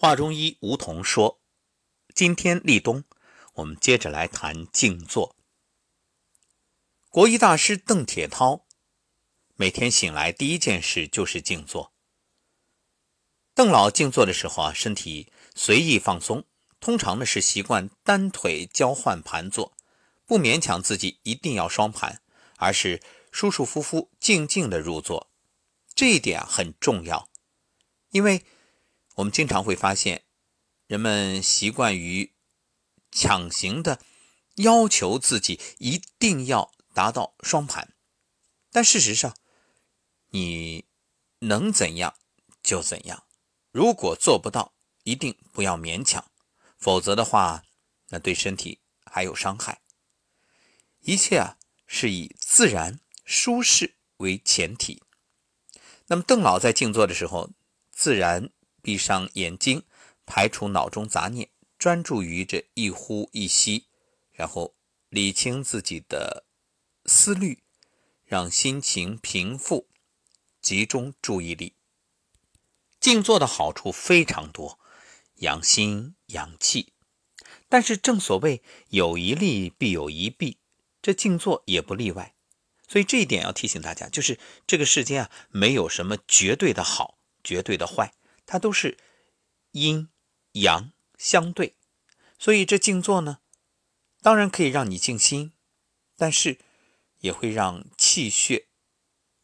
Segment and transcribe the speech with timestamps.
[0.00, 1.40] 华中医吴桐说
[2.14, 3.02] ：“今天立冬，
[3.54, 5.34] 我们接着来谈静坐。
[7.08, 8.64] 国医大师邓铁涛
[9.56, 11.92] 每天醒来第一件事就是静坐。
[13.54, 16.44] 邓老静坐的时候啊，身体随意放松，
[16.78, 19.76] 通常呢是习惯单腿交换盘坐，
[20.24, 22.22] 不勉强自己一定要双盘，
[22.58, 23.02] 而是
[23.32, 25.28] 舒舒服服、静静的入座。
[25.92, 27.28] 这一点很重要，
[28.10, 28.44] 因为。”
[29.18, 30.24] 我们经常会发现，
[30.86, 32.34] 人们习惯于
[33.10, 34.00] 强行的
[34.56, 37.96] 要求自己一定要达到双盘，
[38.70, 39.36] 但事实上，
[40.28, 40.84] 你
[41.40, 42.14] 能怎样
[42.62, 43.24] 就怎样。
[43.72, 46.30] 如果做不到，一定不要勉强，
[46.76, 47.64] 否则的话，
[48.10, 49.82] 那对身体还有伤害。
[51.00, 51.58] 一切啊，
[51.88, 55.02] 是以自然舒适为前提。
[56.06, 57.50] 那么，邓老在静坐的时候，
[57.90, 58.52] 自然。
[58.88, 59.82] 闭上眼睛，
[60.24, 63.84] 排除脑中杂念，专注于这一呼一吸，
[64.32, 64.74] 然后
[65.10, 66.46] 理清自己的
[67.04, 67.62] 思虑，
[68.24, 69.90] 让心情平复，
[70.62, 71.74] 集中注意力。
[72.98, 74.80] 静坐的好处非常多，
[75.40, 76.94] 养心养气。
[77.68, 80.56] 但是正所谓有一利必有一弊，
[81.02, 82.34] 这静坐也不例外。
[82.88, 88.14] 所以这一点要提醒大家，就是这个世间啊，没有什么绝对的好，绝对的坏。
[88.50, 88.96] 它都是
[89.72, 90.08] 阴
[90.52, 91.76] 阳相对，
[92.38, 93.40] 所以这静坐呢，
[94.22, 95.52] 当然可以让你静心，
[96.16, 96.58] 但是
[97.18, 98.68] 也会让气血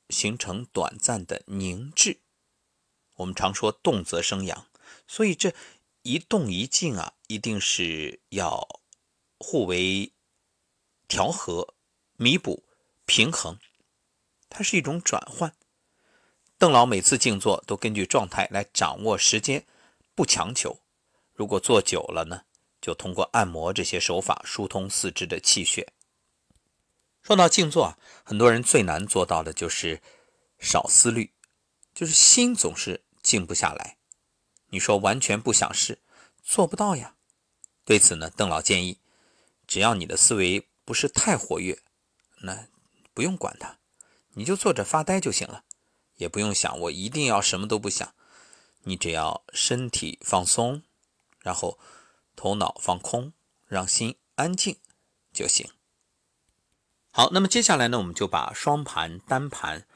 [0.09, 2.21] 形成短暂的凝滞。
[3.17, 4.67] 我们常说动则生阳，
[5.07, 5.55] 所以这
[6.01, 8.81] 一动一静啊，一定是要
[9.39, 10.15] 互为
[11.07, 11.75] 调和、
[12.17, 12.65] 弥补、
[13.05, 13.59] 平衡，
[14.49, 15.55] 它是一种转换。
[16.65, 19.67] 邓老每次静坐都根据状态来掌握时间，
[20.15, 20.81] 不强求。
[21.35, 22.45] 如果坐久了呢，
[22.81, 25.93] 就通过按摩这些手法疏通四肢的气血。
[27.21, 30.01] 说到静坐啊，很多人最难做到的就是
[30.59, 31.35] 少思虑，
[31.93, 33.99] 就是心总是静不下来。
[34.69, 35.99] 你说完全不想事，
[36.43, 37.17] 做不到呀。
[37.85, 39.01] 对此呢，邓老建议，
[39.67, 41.79] 只要你的思维不是太活跃，
[42.41, 42.69] 那
[43.13, 43.77] 不用管它，
[44.31, 45.65] 你就坐着发呆就行了。
[46.17, 48.15] 也不用想，我一定要什么都不想。
[48.85, 50.83] 你只要身体放松，
[51.41, 51.79] 然后
[52.37, 53.33] 头脑放空，
[53.67, 54.77] 让心安静
[55.33, 55.71] 就行。
[57.11, 59.87] 好，那么接下来呢，我们就把双盘、单盘，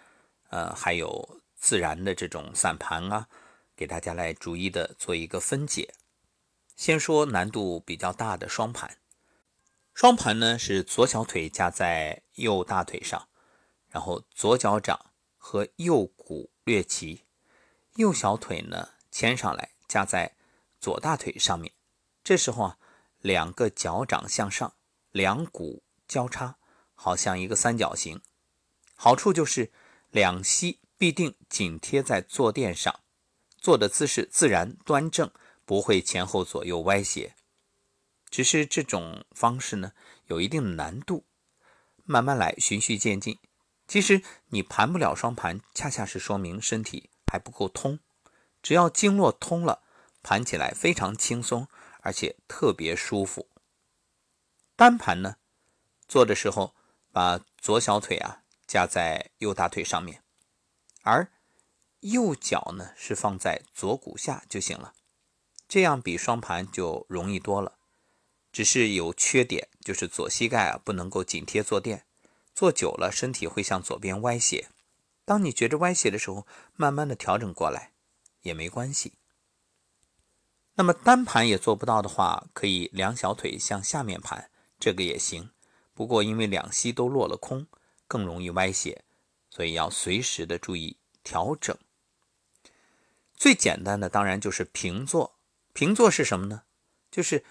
[0.48, 3.28] 呃，还有自然的这种散盘啊，
[3.76, 5.92] 给大家来逐一的做一个分解。
[6.76, 8.98] 先说难度比较大的双盘。
[9.92, 13.28] 双盘呢是左小腿夹在右大腿上，
[13.90, 15.07] 然后左脚掌。
[15.38, 17.24] 和右骨略齐，
[17.94, 20.36] 右小腿呢牵上来夹在
[20.78, 21.72] 左大腿上面。
[22.22, 22.78] 这时候啊，
[23.20, 24.74] 两个脚掌向上，
[25.12, 26.58] 两骨交叉，
[26.94, 28.20] 好像一个三角形。
[28.94, 29.72] 好处就是
[30.10, 33.00] 两膝必定紧贴在坐垫上，
[33.56, 35.30] 坐的姿势自然端正，
[35.64, 37.34] 不会前后左右歪斜。
[38.28, 39.92] 只是这种方式呢，
[40.26, 41.24] 有一定的难度，
[42.04, 43.38] 慢慢来，循序渐进。
[43.88, 47.98] 其实你盘不了双盘，恰恰是说明身体还不够通。
[48.62, 49.82] 只要经络通了，
[50.22, 51.66] 盘起来非常轻松，
[52.02, 53.48] 而且特别舒服。
[54.76, 55.36] 单盘呢，
[56.06, 56.74] 做的时候
[57.10, 60.22] 把左小腿啊架在右大腿上面，
[61.02, 61.32] 而
[62.00, 64.92] 右脚呢是放在左骨下就行了。
[65.66, 67.78] 这样比双盘就容易多了。
[68.52, 72.04] 只是有缺点，就是左膝盖啊不能够紧贴坐垫。
[72.58, 74.68] 坐久了，身体会向左边歪斜。
[75.24, 77.92] 当你觉着歪斜的时候，慢慢的调整过来
[78.42, 79.12] 也没关系。
[80.74, 85.50] 那么单盘也做不到的话，可以两小腿向下面盘，这个也行。
[85.94, 87.68] 不过因为两膝都落了空，
[88.08, 89.04] 更容易歪斜，
[89.48, 91.78] 所以要随时的注意调整。
[93.36, 95.38] 最简单的当然就是平坐。
[95.72, 96.64] 平坐是什么呢？
[97.08, 97.44] 就是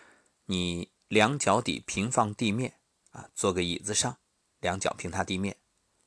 [0.47, 2.73] 你两脚底平放地面
[3.11, 4.17] 啊，坐个椅子上。
[4.59, 5.57] 两脚平踏地面，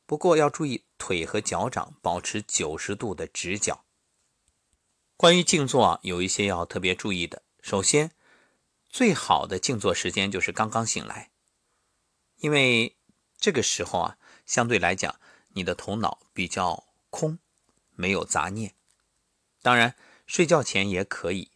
[0.06, 3.84] 不过要注意腿和脚掌保持九十度的直角。
[5.16, 7.42] 关于静坐啊，有一些要特别注意的。
[7.60, 8.10] 首先，
[8.88, 11.30] 最好的静坐时间就是刚刚醒来，
[12.36, 12.96] 因为
[13.38, 15.20] 这个时候啊，相对来讲
[15.50, 17.38] 你的头脑比较空，
[17.94, 18.74] 没有杂念。
[19.62, 19.94] 当然，
[20.26, 21.50] 睡觉前也可以。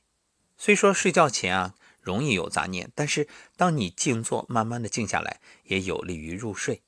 [0.56, 3.26] 虽说睡觉前啊容易有杂念，但是
[3.56, 6.83] 当你静坐，慢慢的静下来，也有利于入睡。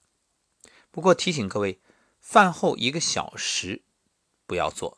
[0.96, 1.78] 不过提醒各位，
[2.20, 3.82] 饭后一个小时
[4.46, 4.96] 不要做。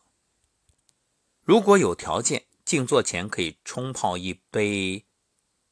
[1.43, 5.07] 如果有条件，静坐前可以冲泡一杯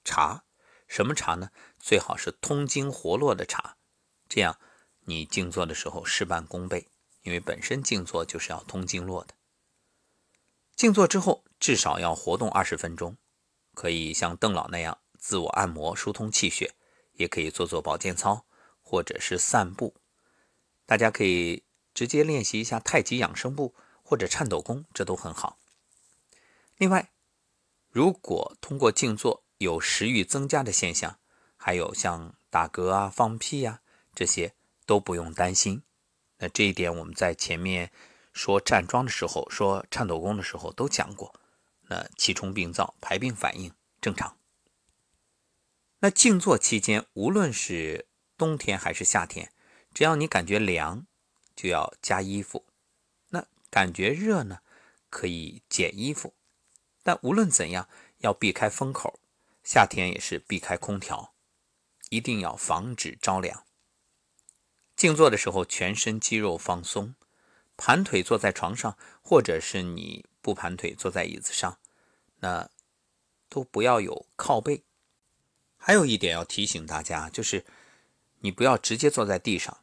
[0.02, 0.42] 茶，
[0.88, 1.50] 什么茶呢？
[1.78, 3.76] 最好是通经活络的茶，
[4.28, 4.58] 这样
[5.02, 6.88] 你静坐的时候事半功倍。
[7.22, 9.34] 因为本身静坐就是要通经络的。
[10.74, 13.16] 静坐之后至少要活动二十分钟，
[13.74, 16.74] 可以像邓老那样自我按摩疏通气血，
[17.12, 18.44] 也可以做做保健操
[18.82, 19.94] 或者是散步。
[20.86, 25.58] 大家可以直接练习一下太极养生步或者颤抖功，这都很好。
[26.78, 27.10] 另外，
[27.90, 31.18] 如果通过静坐有食欲增加的现象，
[31.56, 33.82] 还有像打嗝啊、放屁呀
[34.14, 34.54] 这些，
[34.86, 35.82] 都不用担心。
[36.38, 37.92] 那这一点我们在前面。
[38.36, 41.40] 说站桩的时候，说颤抖功的时候都讲过，
[41.88, 44.36] 那气冲病灶，排病反应正常。
[46.00, 48.06] 那静坐期间，无论是
[48.36, 49.50] 冬天还是夏天，
[49.96, 51.06] 只要你感觉凉，
[51.54, 52.64] 就要加衣服；
[53.30, 54.58] 那感觉热呢，
[55.08, 56.34] 可以减衣服。
[57.02, 57.88] 但无论怎样，
[58.18, 59.18] 要避开风口，
[59.64, 61.32] 夏天也是避开空调，
[62.10, 63.64] 一定要防止着凉。
[64.94, 67.14] 静坐的时候，全身肌肉放松。
[67.78, 71.78] 盘腿坐在床上，或者是你不盘腿坐在椅子上，
[72.40, 72.68] 那
[73.48, 74.84] 都不要有靠背。
[75.78, 77.64] 还有一点要提醒大家，就是
[78.40, 79.82] 你不要直接坐在地上，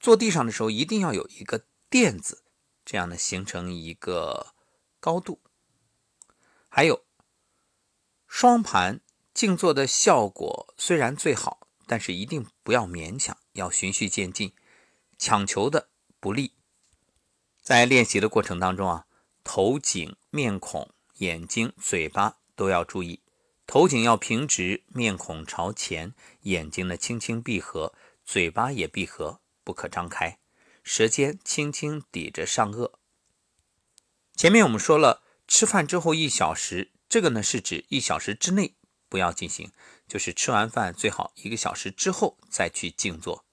[0.00, 2.44] 坐地上的时候一定要有一个垫子，
[2.84, 4.54] 这样呢形成一个
[5.00, 5.40] 高度。
[6.68, 7.04] 还有
[8.26, 9.00] 双盘
[9.32, 14.52] 静坐的效果虽然最好，但是一定不要勉强，要循序渐进，
[15.18, 15.88] 强求的
[16.20, 16.52] 不利。
[17.62, 19.06] 在练习的过程当中啊，
[19.42, 23.22] 头颈、面孔、眼睛、嘴巴都要注意。
[23.66, 27.92] 头颈要平直，面孔朝前，眼睛呢轻轻闭合，
[28.24, 30.38] 嘴巴也闭合，不可张开。
[30.82, 32.92] 舌尖轻轻抵着上颚。
[34.34, 38.76] 前面我们说了，吃饭之后一小时，这个呢是指一小时之内
[39.10, 39.70] 不要进行，
[40.06, 43.44] 就是吃完饭最好一个小时之后再去静坐。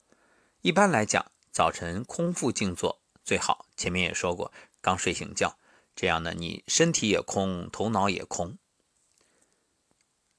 [0.62, 3.02] 一般来讲，早晨空腹静坐。
[3.26, 5.58] 最好前面也说过，刚睡醒觉，
[5.94, 8.58] 这样呢，你身体也空，头脑也空。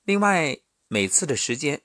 [0.04, 0.58] 另外，
[0.88, 1.82] 每次的时间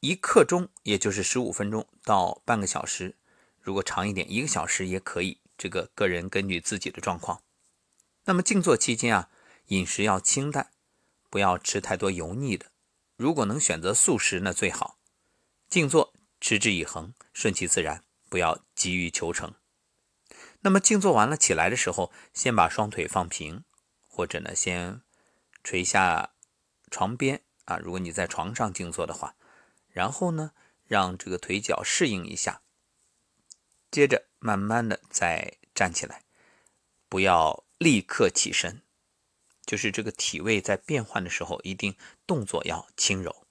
[0.00, 3.16] 一刻钟，也就是十五分钟到半个小时，
[3.60, 5.38] 如果长一点，一个小时也可以。
[5.58, 7.42] 这个个人根据自己的状况。
[8.24, 9.28] 那么静坐期间啊，
[9.66, 10.70] 饮食要清淡，
[11.28, 12.72] 不要吃太多油腻的。
[13.16, 14.96] 如果能选择素食，那最好。
[15.68, 19.52] 静坐持之以恒，顺其自然，不要急于求成。
[20.60, 23.64] 那么静坐完了起来的时候，先把双腿放平，
[24.08, 25.02] 或者呢先
[25.62, 26.32] 垂下
[26.90, 27.76] 床边啊。
[27.76, 29.36] 如果你在床上静坐的话，
[29.92, 30.52] 然后呢
[30.86, 32.62] 让这个腿脚适应一下，
[33.90, 36.22] 接着慢慢的再站起来，
[37.08, 38.82] 不要立刻起身，
[39.64, 41.96] 就是这个体位在变换的时候，一定
[42.26, 43.46] 动作要轻柔。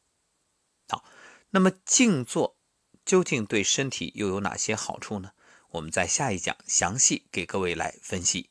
[0.88, 1.04] 好，
[1.52, 2.58] 那么静坐
[3.06, 5.34] 究竟对身体又有哪些好处呢？
[5.72, 8.50] 我们在下一讲详细给各位来分析。